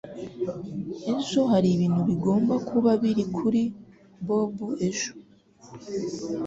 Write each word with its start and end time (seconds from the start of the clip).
Ejo 1.13 1.39
hari 1.51 1.67
ikintu 1.71 2.01
kigomba 2.09 2.53
kuba 2.69 2.91
kuri 3.37 3.61
Bob 4.27 4.55
ejo. 4.87 5.11